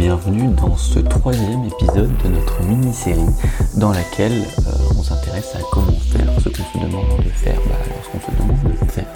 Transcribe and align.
bienvenue 0.00 0.48
dans 0.54 0.76
ce 0.76 0.98
troisième 0.98 1.64
épisode 1.64 2.10
de 2.24 2.28
notre 2.28 2.62
mini-série 2.62 3.26
dans 3.76 3.92
laquelle 3.92 4.32
euh, 4.32 4.98
on 4.98 5.02
s'intéresse 5.02 5.54
à 5.56 5.58
comment 5.70 5.92
faire 5.92 6.26
ce 6.40 6.48
qu'on 6.48 6.78
se 6.78 6.84
demande 6.86 7.24
de 7.24 7.28
faire 7.28 7.60
bah, 7.66 7.74
lorsqu'on 7.94 8.20
se 8.20 8.36
demande 8.36 8.56
de 8.62 8.90
faire. 8.90 9.06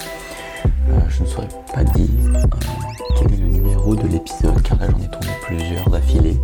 Euh, 0.65 0.99
je 1.09 1.23
ne 1.23 1.27
saurais 1.27 1.47
pas 1.73 1.83
dire 1.83 2.09
euh, 2.35 2.43
quel 3.17 3.33
est 3.33 3.37
le 3.41 3.47
numéro 3.47 3.95
de 3.95 4.07
l'épisode 4.07 4.61
car 4.61 4.77
là 4.79 4.87
j'en 4.91 5.03
ai 5.03 5.09
tourné 5.09 5.27
plusieurs 5.43 5.89
d'affilée 5.89 6.37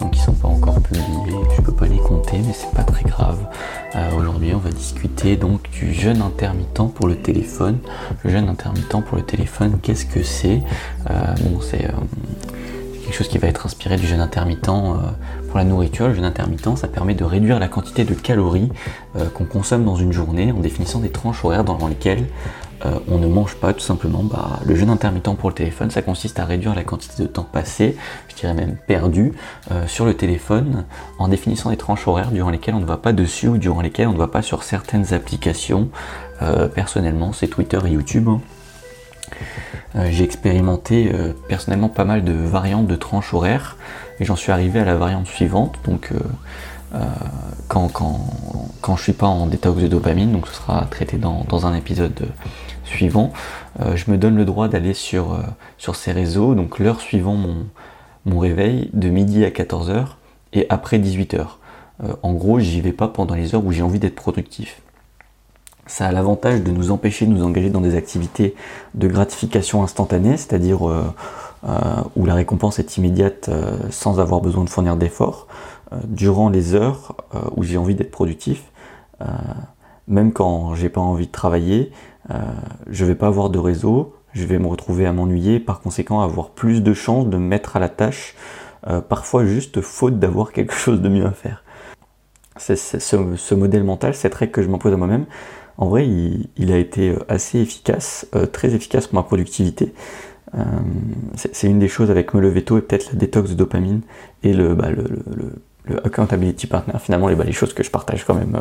donc 0.00 0.16
ils 0.16 0.20
sont 0.20 0.34
pas 0.34 0.48
encore 0.48 0.80
publiés, 0.82 1.36
je 1.56 1.62
peux 1.62 1.72
pas 1.72 1.86
les 1.86 1.98
compter 1.98 2.38
mais 2.38 2.52
c'est 2.52 2.72
pas 2.74 2.84
très 2.84 3.04
grave. 3.04 3.38
Aujourd'hui 4.18 4.52
on 4.54 4.58
va 4.58 4.70
discuter 4.70 5.36
donc 5.36 5.70
du 5.70 5.94
jeûne 5.94 6.20
intermittent 6.20 6.92
pour 6.94 7.08
le 7.08 7.16
téléphone. 7.16 7.78
Le 8.24 8.30
jeûne 8.30 8.48
intermittent 8.48 9.00
pour 9.06 9.16
le 9.16 9.22
téléphone, 9.22 9.78
qu'est-ce 9.82 10.04
que 10.04 10.22
c'est? 10.22 10.60
Bon 11.06 11.60
c'est 11.62 11.88
quelque 13.06 13.16
chose 13.16 13.28
qui 13.28 13.38
va 13.38 13.46
être 13.46 13.66
inspiré 13.66 13.96
du 13.96 14.06
jeûne 14.06 14.20
intermittent 14.20 14.68
euh, 14.68 14.94
pour 15.48 15.58
la 15.58 15.64
nourriture. 15.64 16.08
Le 16.08 16.14
jeûne 16.14 16.24
intermittent, 16.24 16.76
ça 16.76 16.88
permet 16.88 17.14
de 17.14 17.22
réduire 17.22 17.60
la 17.60 17.68
quantité 17.68 18.04
de 18.04 18.14
calories 18.14 18.68
euh, 19.14 19.26
qu'on 19.28 19.44
consomme 19.44 19.84
dans 19.84 19.94
une 19.94 20.12
journée 20.12 20.50
en 20.50 20.58
définissant 20.58 20.98
des 20.98 21.10
tranches 21.10 21.44
horaires 21.44 21.62
dans 21.62 21.86
lesquelles 21.86 22.26
euh, 22.84 22.98
on 23.08 23.18
ne 23.18 23.28
mange 23.28 23.54
pas 23.54 23.72
tout 23.72 23.80
simplement. 23.80 24.24
Bah, 24.24 24.58
le 24.64 24.74
jeûne 24.74 24.90
intermittent 24.90 25.36
pour 25.36 25.50
le 25.50 25.54
téléphone, 25.54 25.90
ça 25.90 26.02
consiste 26.02 26.40
à 26.40 26.44
réduire 26.44 26.74
la 26.74 26.82
quantité 26.82 27.22
de 27.22 27.28
temps 27.28 27.46
passé, 27.50 27.96
je 28.28 28.34
dirais 28.34 28.54
même 28.54 28.76
perdu, 28.88 29.32
sur 29.86 30.04
le 30.04 30.14
téléphone 30.14 30.84
en 31.18 31.28
définissant 31.28 31.70
des 31.70 31.76
tranches 31.76 32.08
horaires 32.08 32.32
durant 32.32 32.50
lesquelles 32.50 32.74
on 32.74 32.80
ne 32.80 32.86
va 32.86 32.96
pas 32.96 33.12
dessus 33.12 33.46
ou 33.46 33.56
durant 33.56 33.82
lesquelles 33.82 34.08
on 34.08 34.12
ne 34.12 34.18
va 34.18 34.28
pas 34.28 34.42
sur 34.42 34.64
certaines 34.64 35.14
applications. 35.14 35.88
personnellement, 36.74 37.32
c'est 37.32 37.48
Twitter 37.48 37.78
et 37.86 37.90
YouTube. 37.90 38.28
Euh, 39.96 40.08
j'ai 40.10 40.24
expérimenté 40.24 41.10
euh, 41.12 41.32
personnellement 41.48 41.88
pas 41.88 42.04
mal 42.04 42.24
de 42.24 42.32
variantes 42.32 42.86
de 42.86 42.96
tranches 42.96 43.32
horaires 43.32 43.76
et 44.20 44.24
j'en 44.24 44.36
suis 44.36 44.52
arrivé 44.52 44.80
à 44.80 44.84
la 44.84 44.96
variante 44.96 45.26
suivante. 45.26 45.76
Donc 45.84 46.12
euh, 46.12 46.18
quand, 47.68 47.88
quand, 47.88 48.20
quand, 48.80 48.96
je 48.96 49.02
suis 49.02 49.12
pas 49.12 49.26
en 49.26 49.46
détox 49.46 49.82
de 49.82 49.88
dopamine, 49.88 50.32
donc 50.32 50.46
ce 50.48 50.54
sera 50.54 50.86
traité 50.90 51.18
dans, 51.18 51.66
un 51.66 51.74
épisode 51.74 52.28
suivant, 52.84 53.32
je 53.94 54.10
me 54.10 54.16
donne 54.16 54.36
le 54.36 54.46
droit 54.46 54.68
d'aller 54.68 54.94
sur, 54.94 55.38
sur 55.76 55.94
ces 55.94 56.12
réseaux, 56.12 56.54
donc 56.54 56.78
l'heure 56.78 57.00
suivant 57.00 57.34
mon, 57.34 57.66
mon 58.24 58.38
réveil, 58.38 58.88
de 58.94 59.10
midi 59.10 59.44
à 59.44 59.50
14h 59.50 60.06
et 60.54 60.64
après 60.70 60.98
18h. 60.98 61.44
en 62.22 62.32
gros, 62.32 62.60
j'y 62.60 62.80
vais 62.80 62.92
pas 62.92 63.08
pendant 63.08 63.34
les 63.34 63.54
heures 63.54 63.64
où 63.64 63.72
j'ai 63.72 63.82
envie 63.82 63.98
d'être 63.98 64.14
productif 64.14 64.80
ça 65.86 66.06
a 66.06 66.12
l'avantage 66.12 66.62
de 66.62 66.70
nous 66.70 66.90
empêcher 66.90 67.26
de 67.26 67.30
nous 67.30 67.44
engager 67.44 67.70
dans 67.70 67.80
des 67.80 67.94
activités 67.94 68.54
de 68.94 69.08
gratification 69.08 69.82
instantanée, 69.82 70.36
c'est-à-dire 70.36 70.88
euh, 70.88 71.04
euh, 71.68 71.78
où 72.16 72.26
la 72.26 72.34
récompense 72.34 72.78
est 72.78 72.96
immédiate 72.96 73.48
euh, 73.48 73.76
sans 73.90 74.20
avoir 74.20 74.40
besoin 74.40 74.64
de 74.64 74.70
fournir 74.70 74.96
d'efforts, 74.96 75.46
durant 76.08 76.48
les 76.48 76.74
heures 76.74 77.14
où 77.54 77.62
j'ai 77.62 77.78
envie 77.78 77.94
d'être 77.94 78.10
productif. 78.10 78.72
même 80.08 80.32
quand 80.32 80.74
j'ai 80.74 80.88
pas 80.88 81.00
envie 81.00 81.28
de 81.28 81.32
travailler, 81.32 81.92
je 82.88 83.04
vais 83.04 83.14
pas 83.14 83.28
avoir 83.28 83.50
de 83.50 83.60
réseau, 83.60 84.16
je 84.32 84.44
vais 84.46 84.58
me 84.58 84.66
retrouver 84.66 85.06
à 85.06 85.12
m'ennuyer, 85.12 85.60
par 85.60 85.80
conséquent 85.80 86.22
avoir 86.22 86.50
plus 86.50 86.82
de 86.82 86.92
chances 86.92 87.28
de 87.28 87.36
me 87.36 87.46
mettre 87.46 87.76
à 87.76 87.78
la 87.78 87.88
tâche, 87.88 88.34
parfois 89.08 89.44
juste 89.44 89.80
faute 89.80 90.18
d'avoir 90.18 90.50
quelque 90.50 90.74
chose 90.74 91.00
de 91.00 91.08
mieux 91.08 91.24
à 91.24 91.30
faire. 91.30 91.62
C'est 92.56 92.74
ce, 92.74 92.98
ce, 92.98 93.54
modèle 93.54 93.84
mental, 93.84 94.12
cette 94.12 94.34
règle 94.34 94.50
que 94.50 94.62
je 94.62 94.68
m'impose 94.68 94.92
à 94.92 94.96
moi-même, 94.96 95.26
en 95.78 95.88
vrai, 95.88 96.06
il, 96.08 96.72
a 96.72 96.78
été 96.78 97.10
euh, 97.10 97.18
assez 97.28 97.58
efficace, 97.58 98.26
euh, 98.34 98.46
très 98.46 98.74
efficace 98.74 99.06
pour 99.06 99.16
ma 99.16 99.22
productivité. 99.22 99.92
Euh, 100.54 100.62
c'est 101.34 101.66
une 101.66 101.78
des 101.78 101.88
choses 101.88 102.10
avec 102.10 102.32
me 102.32 102.40
lever 102.40 102.64
tôt 102.64 102.78
et 102.78 102.80
peut-être 102.80 103.12
la 103.12 103.18
détox 103.18 103.50
de 103.50 103.54
dopamine 103.54 104.00
et 104.42 104.54
le, 104.54 104.74
bah, 104.74 104.88
accountability 106.04 106.66
partner, 106.66 106.94
finalement 106.98 107.28
les, 107.28 107.34
bah, 107.34 107.44
les, 107.44 107.52
choses 107.52 107.74
que 107.74 107.82
je 107.82 107.90
partage 107.90 108.24
quand 108.24 108.34
même 108.34 108.56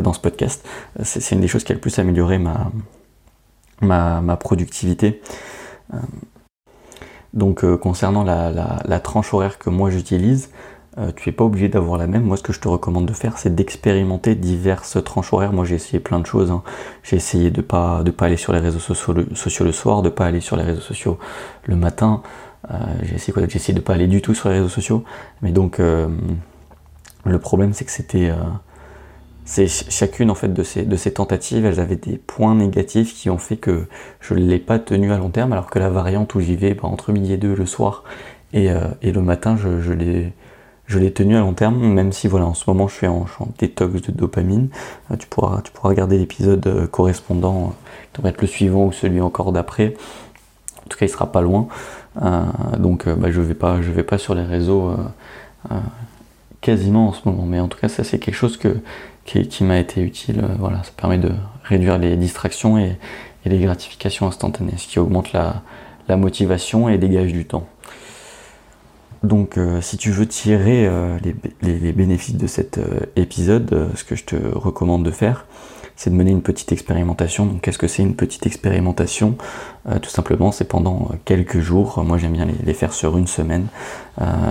dans 0.00 0.12
ce 0.12 0.20
podcast, 0.20 0.66
c'est 1.02 1.34
une 1.34 1.40
des 1.40 1.48
choses 1.48 1.64
qui 1.64 1.72
a 1.72 1.74
le 1.74 1.80
plus 1.80 1.98
amélioré 1.98 2.38
ma, 3.80 4.36
productivité. 4.36 5.22
donc 7.32 7.64
concernant 7.76 8.24
la, 8.24 9.00
tranche 9.00 9.32
horaire 9.32 9.58
que 9.58 9.70
moi 9.70 9.90
j'utilise, 9.90 10.50
euh, 10.98 11.10
tu 11.16 11.28
n'es 11.28 11.32
pas 11.32 11.44
obligé 11.44 11.68
d'avoir 11.68 11.96
la 11.96 12.06
même. 12.06 12.24
Moi, 12.24 12.36
ce 12.36 12.42
que 12.42 12.52
je 12.52 12.60
te 12.60 12.68
recommande 12.68 13.06
de 13.06 13.14
faire, 13.14 13.38
c'est 13.38 13.54
d'expérimenter 13.54 14.34
diverses 14.34 15.02
tranches 15.02 15.32
horaires. 15.32 15.52
Moi, 15.54 15.64
j'ai 15.64 15.76
essayé 15.76 16.00
plein 16.00 16.20
de 16.20 16.26
choses. 16.26 16.50
Hein. 16.50 16.62
J'ai 17.02 17.16
essayé 17.16 17.50
de 17.50 17.62
pas 17.62 18.02
de 18.02 18.10
pas 18.10 18.26
aller 18.26 18.36
sur 18.36 18.52
les 18.52 18.58
réseaux 18.58 18.78
sociaux 18.78 19.14
le, 19.14 19.72
soir, 19.72 20.02
de 20.02 20.10
pas 20.10 20.26
aller 20.26 20.40
sur 20.40 20.56
les 20.56 20.64
réseaux 20.64 20.82
sociaux 20.82 21.18
le 21.64 21.76
matin. 21.76 22.22
Euh, 22.70 22.76
j'ai 23.04 23.14
essayé 23.14 23.74
de 23.74 23.80
pas 23.80 23.94
aller 23.94 24.06
du 24.06 24.20
tout 24.20 24.34
sur 24.34 24.50
les 24.50 24.56
réseaux 24.56 24.68
sociaux. 24.68 25.02
Mais 25.40 25.50
donc, 25.50 25.80
euh, 25.80 26.08
le 27.24 27.38
problème, 27.38 27.72
c'est 27.72 27.86
que 27.86 27.90
c'était 27.90 28.30
c'est 29.44 29.66
chacune 29.66 30.30
en 30.30 30.34
fait 30.34 30.52
de 30.52 30.62
ces, 30.62 30.84
de 30.84 30.96
ces 30.96 31.14
tentatives, 31.14 31.64
elles 31.64 31.80
avaient 31.80 31.96
des 31.96 32.16
points 32.16 32.54
négatifs 32.54 33.14
qui 33.14 33.28
ont 33.28 33.38
fait 33.38 33.56
que 33.56 33.86
je 34.20 34.34
ne 34.34 34.40
l'ai 34.40 34.60
pas 34.60 34.78
tenu 34.78 35.12
à 35.12 35.18
long 35.18 35.30
terme, 35.30 35.52
alors 35.52 35.68
que 35.68 35.80
la 35.80 35.88
variante 35.88 36.34
où 36.36 36.40
j'y 36.40 36.54
vais 36.54 36.74
bah, 36.74 36.84
entre 36.84 37.12
midi 37.12 37.32
et 37.32 37.36
deux 37.38 37.54
le 37.54 37.66
soir 37.66 38.04
et, 38.52 38.68
et 39.02 39.12
le 39.12 39.20
matin, 39.20 39.56
je, 39.56 39.80
je 39.80 39.92
l'ai 39.92 40.32
je 40.86 40.98
l'ai 40.98 41.12
tenu 41.12 41.36
à 41.36 41.40
long 41.40 41.54
terme, 41.54 41.78
même 41.78 42.12
si 42.12 42.28
voilà, 42.28 42.46
en 42.46 42.54
ce 42.54 42.64
moment 42.68 42.88
je 42.88 42.94
suis 42.94 43.06
en, 43.06 43.26
détox 43.58 44.02
de 44.02 44.12
dopamine. 44.12 44.68
Euh, 45.10 45.16
tu, 45.16 45.26
pourras, 45.26 45.62
tu 45.62 45.70
regarder 45.82 46.18
l'épisode 46.18 46.66
euh, 46.66 46.86
correspondant, 46.86 47.68
euh, 47.68 47.70
qui 48.12 48.18
devrait 48.18 48.30
être 48.30 48.40
le 48.40 48.46
suivant 48.46 48.86
ou 48.86 48.92
celui 48.92 49.20
encore 49.20 49.52
d'après. 49.52 49.94
En 50.84 50.88
tout 50.88 50.98
cas, 50.98 51.06
il 51.06 51.08
sera 51.08 51.30
pas 51.30 51.40
loin. 51.40 51.68
donc, 52.76 53.08
bah, 53.08 53.30
je 53.30 53.40
vais 53.40 53.54
pas, 53.54 53.80
je 53.80 53.90
vais 53.90 54.02
pas 54.02 54.18
sur 54.18 54.34
les 54.34 54.42
réseaux 54.42 54.94
quasiment 56.60 57.08
en 57.08 57.12
ce 57.12 57.26
moment. 57.26 57.44
Mais 57.46 57.60
en 57.60 57.68
tout 57.68 57.78
cas, 57.78 57.88
ça 57.88 58.04
c'est 58.04 58.18
quelque 58.18 58.34
chose 58.34 58.58
qui, 59.24 59.64
m'a 59.64 59.78
été 59.78 60.02
utile. 60.02 60.44
voilà, 60.58 60.82
ça 60.82 60.90
permet 60.96 61.18
de 61.18 61.30
réduire 61.64 61.98
les 61.98 62.16
distractions 62.16 62.78
et, 62.78 62.98
les 63.44 63.58
gratifications 63.58 64.26
instantanées, 64.26 64.74
ce 64.76 64.86
qui 64.86 64.98
augmente 64.98 65.32
la, 65.32 65.62
la 66.08 66.16
motivation 66.16 66.88
et 66.88 66.98
dégage 66.98 67.32
du 67.32 67.44
temps. 67.44 67.66
Donc 69.22 69.56
euh, 69.56 69.80
si 69.80 69.96
tu 69.96 70.10
veux 70.10 70.26
tirer 70.26 70.86
euh, 70.86 71.18
les, 71.62 71.92
bénéfices 71.92 72.36
de 72.36 72.46
cet 72.46 72.78
euh, 72.78 73.00
épisode, 73.14 73.90
ce 73.94 74.04
que 74.04 74.16
je 74.16 74.24
te 74.24 74.36
recommande 74.36 75.04
de 75.04 75.12
faire, 75.12 75.46
c'est 75.94 76.10
de 76.10 76.16
mener 76.16 76.32
une 76.32 76.42
petite 76.42 76.72
expérimentation. 76.72 77.46
Donc 77.46 77.60
qu'est-ce 77.60 77.78
que 77.78 77.86
c'est 77.86 78.02
une 78.02 78.16
petite 78.16 78.46
expérimentation? 78.46 79.36
Tout 80.00 80.10
simplement, 80.10 80.50
c'est 80.50 80.64
pendant 80.64 81.10
quelques 81.24 81.60
jours, 81.60 82.02
moi 82.02 82.18
j'aime 82.18 82.32
bien 82.32 82.46
les, 82.46 82.74
faire 82.74 82.92
sur 82.92 83.18
une 83.18 83.26
semaine, 83.26 83.66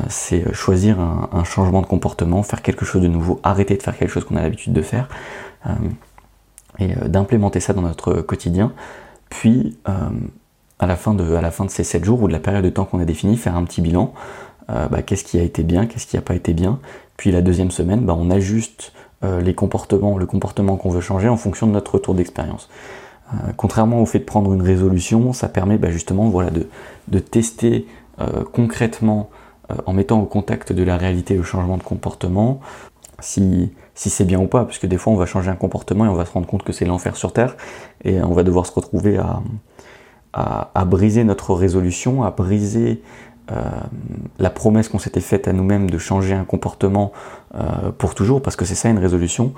c'est 0.08 0.54
choisir 0.54 1.00
un, 1.00 1.44
changement 1.44 1.82
de 1.82 1.88
comportement, 1.88 2.44
faire 2.44 2.62
quelque 2.62 2.86
chose 2.86 3.02
de 3.02 3.08
nouveau, 3.08 3.40
arrêter 3.44 3.76
de 3.76 3.82
faire 3.82 3.98
quelque 3.98 4.12
chose 4.12 4.24
qu'on 4.24 4.36
a 4.36 4.42
l'habitude 4.42 4.72
de 4.72 4.84
faire, 4.84 5.10
et 6.78 6.94
d'implémenter 7.08 7.60
ça 7.60 7.74
dans 7.74 7.82
notre 7.82 8.22
quotidien. 8.22 8.72
Puis 9.30 9.78
à 10.82 10.86
la, 10.86 10.96
fin 10.96 11.14
de, 11.14 11.36
à 11.36 11.42
la 11.42 11.52
fin 11.52 11.66
de 11.66 11.72
ces 11.72 11.84
7 11.84 12.06
jours 12.06 12.22
ou 12.22 12.28
de 12.28 12.34
la 12.34 12.40
période 12.40 12.64
de 12.64 12.70
temps 12.70 12.86
qu'on 12.86 13.00
a 13.00 13.06
définie, 13.06 13.36
faire 13.36 13.56
un 13.56 13.64
petit 13.64 13.82
bilan 13.82 14.14
euh, 14.70 14.88
bah, 14.88 15.02
qu'est-ce 15.02 15.24
qui 15.24 15.40
a 15.40 15.44
été 15.44 15.64
bien, 15.64 15.86
qu'est-ce 15.86 16.08
qui 16.08 16.16
n'a 16.16 16.22
pas 16.22 16.36
été 16.36 16.54
bien. 16.54 16.80
Puis 17.18 17.32
la 17.32 17.42
deuxième 17.42 17.72
semaine, 17.72 18.02
bah, 18.02 18.16
on 18.18 18.30
ajuste 18.30 18.94
euh, 19.24 19.42
les 19.42 19.54
comportements, 19.54 20.18
le 20.18 20.26
comportement 20.26 20.78
qu'on 20.78 20.90
veut 20.90 21.02
changer 21.02 21.30
en 21.30 21.38
fonction 21.38 21.68
de 21.68 21.72
notre 21.72 21.96
retour 21.96 22.16
d'expérience. 22.16 22.70
Euh, 23.34 23.52
contrairement 23.58 24.02
au 24.02 24.06
fait 24.06 24.20
de 24.20 24.24
prendre 24.24 24.54
une 24.54 24.62
résolution, 24.62 25.34
ça 25.34 25.50
permet 25.50 25.78
bah, 25.78 25.90
justement 25.90 26.32
de, 27.10 27.20
tester 27.20 27.88
concrètement 28.54 29.32
en 29.88 29.94
mettant 29.94 30.22
au 30.22 30.26
contact 30.26 30.74
de 30.74 30.84
la 30.84 30.96
réalité 30.96 31.36
le 31.36 31.42
changement 31.42 31.78
de 31.78 31.82
comportement, 31.82 32.60
si, 33.20 33.72
c'est 33.96 34.26
bien 34.26 34.40
ou 34.40 34.46
pas, 34.46 34.64
parce 34.64 34.78
que 34.78 34.86
des 34.86 34.98
fois 34.98 35.12
on 35.12 35.16
va 35.16 35.26
changer 35.26 35.50
un 35.50 35.56
comportement 35.56 36.06
et 36.06 36.08
on 36.08 36.14
va 36.14 36.26
se 36.26 36.32
rendre 36.32 36.46
compte 36.46 36.62
que 36.62 36.72
c'est 36.72 36.86
l'enfer 36.86 37.16
sur 37.16 37.34
Terre, 37.34 37.56
et 38.04 38.22
on 38.22 38.34
va 38.34 38.44
devoir 38.44 38.68
se 38.68 38.74
retrouver 38.74 39.20
à 40.34 40.86
briser 40.86 41.24
notre 41.24 41.56
résolution, 41.56 42.22
à 42.22 42.30
briser 42.30 43.02
euh, 43.52 43.56
la 44.40 44.50
promesse 44.50 44.88
qu'on 44.88 45.00
s'était 45.00 45.20
faite 45.20 45.48
à 45.48 45.54
nous-mêmes 45.54 45.90
de 45.90 45.98
changer 45.98 46.34
un 46.34 46.44
comportement 46.44 47.12
euh, 47.56 47.92
pour 47.98 48.16
toujours, 48.16 48.42
parce 48.42 48.56
que 48.56 48.66
c'est 48.66 48.76
ça 48.76 48.90
une 48.90 49.00
résolution. 49.00 49.54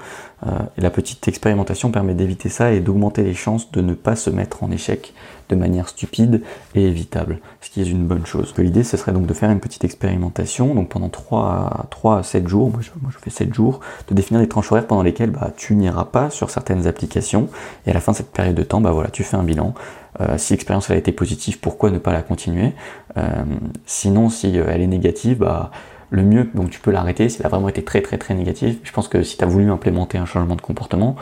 Euh, 0.48 0.52
et 0.78 0.82
la 0.82 0.90
petite 0.90 1.28
expérimentation 1.28 1.92
permet 1.92 2.16
d'éviter 2.16 2.50
ça 2.50 2.72
et 2.72 2.80
d'augmenter 2.80 3.24
les 3.24 3.36
chances 3.36 3.72
de 3.72 3.82
ne 3.82 3.94
pas 3.94 4.16
se 4.16 4.30
mettre 4.30 4.64
en 4.64 4.72
échec 4.72 5.14
de 5.50 5.56
manière 5.56 5.90
stupide 5.90 6.42
et 6.74 6.86
évitable, 6.86 7.40
ce 7.62 7.70
qui 7.70 7.82
est 7.82 7.90
une 7.90 8.08
bonne 8.08 8.26
chose. 8.26 8.54
L'idée, 8.58 8.84
ce 8.84 8.98
serait 8.98 9.12
donc 9.12 9.28
de 9.28 9.34
faire 9.34 9.52
une 9.52 9.60
petite 9.60 9.84
expérimentation, 9.84 10.74
donc 10.74 10.90
pendant 10.90 11.10
3 11.10 11.88
à, 12.18 12.24
7 12.24 12.48
jours, 12.48 12.72
moi 12.72 12.80
je, 12.82 13.18
fais 13.20 13.30
7 13.30 13.54
jours, 13.54 13.82
de 14.08 14.16
définir 14.16 14.42
des 14.42 14.48
tranches 14.48 14.72
horaires 14.72 14.88
pendant 14.88 15.04
lesquelles 15.04 15.32
bah, 15.32 15.52
tu 15.56 15.76
n'iras 15.76 16.06
pas 16.06 16.30
sur 16.30 16.50
certaines 16.50 16.88
applications, 16.88 17.50
et 17.86 17.92
à 17.92 17.94
la 17.94 18.00
fin 18.00 18.14
de 18.14 18.18
cette 18.18 18.32
période 18.32 18.56
de 18.56 18.64
temps, 18.64 18.82
bah, 18.82 18.92
voilà, 18.92 19.10
tu 19.10 19.24
fais 19.24 19.38
un 19.38 19.44
bilan. 19.44 19.76
Euh, 20.22 20.38
si 20.38 20.54
l'expérience 20.54 20.90
a 20.90 20.96
été 20.96 21.12
positive, 21.12 21.60
pourquoi 21.60 21.92
ne 21.92 21.98
pas 21.98 22.14
la 22.14 22.22
continuer? 22.22 22.74
Euh, 23.18 23.44
Sinon, 23.86 24.30
si 24.30 24.58
euh, 24.60 24.66
elle 24.70 24.82
est 24.82 24.88
négative, 24.88 25.40
bah, 25.40 25.72
le 26.10 26.24
mieux, 26.24 26.50
donc 26.54 26.70
tu 26.70 26.80
peux 26.80 26.92
l'arrêter 26.92 27.28
si 27.30 27.40
elle 27.40 27.48
a 27.48 27.50
vraiment 27.50 27.70
été 27.70 27.84
très 27.84 28.02
très 28.02 28.18
très 28.18 28.36
négative. 28.36 28.78
Je 28.84 28.92
pense 28.92 29.08
que 29.08 29.24
si 29.24 29.38
tu 29.38 29.44
as 29.44 29.48
voulu 29.48 29.72
implémenter 29.72 30.20
un 30.20 30.26
changement 30.26 30.56
de 30.56 30.62
comportement, 30.62 31.16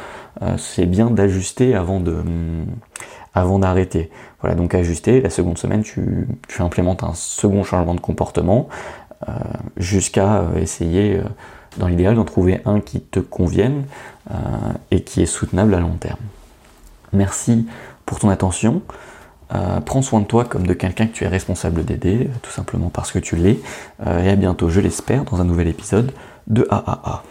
c'est 0.57 0.85
bien 0.85 1.09
d'ajuster 1.09 1.77
hum, 1.77 2.65
avant 3.33 3.57
d'arrêter. 3.57 4.09
Voilà, 4.41 4.57
donc 4.57 4.75
ajuster, 4.75 5.21
la 5.21 5.29
seconde 5.29 5.57
semaine, 5.57 5.83
tu 5.83 6.27
implémentes 6.59 7.03
un 7.03 7.13
second 7.13 7.63
changement 7.63 7.95
de 7.95 8.01
comportement. 8.01 8.67
jusqu'à 9.77 10.49
essayer, 10.57 11.21
dans 11.77 11.87
l'idéal, 11.87 12.15
d'en 12.15 12.25
trouver 12.25 12.59
un 12.65 12.81
qui 12.81 12.99
te 12.99 13.21
convienne 13.21 13.85
et 14.89 15.03
qui 15.03 15.21
est 15.21 15.25
soutenable 15.25 15.73
à 15.73 15.79
long 15.79 15.95
terme. 15.97 16.19
Merci 17.13 17.65
pour 18.11 18.19
ton 18.19 18.27
attention. 18.27 18.81
prends 19.85 20.01
soin 20.01 20.19
de 20.19 20.25
toi 20.25 20.43
comme 20.43 20.67
de 20.67 20.73
quelqu'un 20.73 21.07
que 21.07 21.13
tu 21.13 21.23
es 21.23 21.29
responsable 21.29 21.85
d'aider, 21.85 22.29
tout 22.41 22.51
simplement 22.51 22.89
parce 22.89 23.13
que 23.13 23.19
tu 23.19 23.37
l'es. 23.37 23.57
et 24.05 24.29
à 24.29 24.35
bientôt, 24.35 24.67
je 24.69 24.81
l'espère, 24.81 25.23
dans 25.23 25.39
un 25.39 25.45
nouvel 25.45 25.69
épisode 25.69 26.11
de 26.47 26.67
AAA. 26.69 27.23